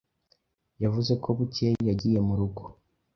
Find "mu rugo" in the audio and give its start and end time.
2.27-2.63